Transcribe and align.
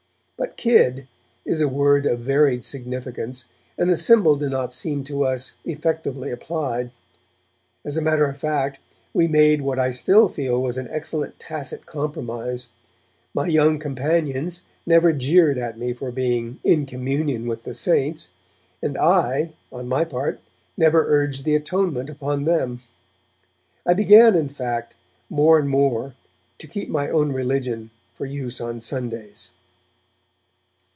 But 0.37 0.57
'kid' 0.57 1.07
is 1.45 1.61
a 1.61 1.67
word 1.67 2.07
of 2.07 2.21
varied 2.21 2.63
significance 2.63 3.45
and 3.77 3.87
the 3.91 3.95
symbol 3.95 4.35
did 4.35 4.49
not 4.49 4.73
seem 4.73 5.03
to 5.03 5.23
us 5.23 5.57
effectively 5.65 6.31
applied. 6.31 6.89
As 7.85 7.95
a 7.95 8.01
matter 8.01 8.25
of 8.25 8.35
fact, 8.39 8.79
we 9.13 9.27
made 9.27 9.61
what 9.61 9.77
I 9.77 9.91
still 9.91 10.27
feel 10.29 10.59
was 10.59 10.79
an 10.79 10.87
excellent 10.89 11.37
tacit 11.37 11.85
compromise. 11.85 12.69
My 13.35 13.45
young 13.45 13.77
companions 13.77 14.65
never 14.83 15.13
jeered 15.13 15.59
at 15.59 15.77
me 15.77 15.93
for 15.93 16.09
being 16.11 16.59
'in 16.63 16.87
communion 16.87 17.47
with 17.47 17.63
the 17.63 17.75
saints', 17.75 18.31
and 18.81 18.97
I, 18.97 19.53
on 19.71 19.87
my 19.87 20.03
part, 20.05 20.39
never 20.75 21.07
urged 21.07 21.43
the 21.45 21.55
Atonement 21.55 22.09
upon 22.09 22.45
them. 22.45 22.81
I 23.85 23.93
began, 23.93 24.33
in 24.33 24.49
fact, 24.49 24.95
more 25.29 25.59
and 25.59 25.69
more 25.69 26.15
to 26.57 26.65
keep 26.65 26.89
my 26.89 27.11
own 27.11 27.31
religion 27.31 27.91
for 28.11 28.25
use 28.25 28.59
on 28.59 28.81
Sundays. 28.81 29.51